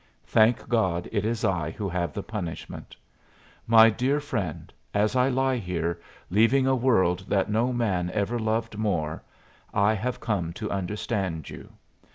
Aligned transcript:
Thank 0.25 0.67
God, 0.67 1.07
it 1.11 1.23
is 1.23 1.45
I 1.45 1.69
who 1.69 1.87
have 1.87 2.11
the 2.11 2.23
punishment. 2.23 2.95
My 3.67 3.91
dear 3.91 4.19
friend, 4.19 4.73
as 4.95 5.15
I 5.15 5.29
lie 5.29 5.57
here, 5.57 6.01
leaving 6.31 6.65
a 6.65 6.75
world 6.75 7.23
that 7.27 7.51
no 7.51 7.71
man 7.71 8.09
ever 8.11 8.39
loved 8.39 8.79
more, 8.79 9.21
I 9.75 9.93
have 9.93 10.19
come 10.19 10.53
to 10.53 10.71
understand 10.71 11.51
you. 11.51 11.73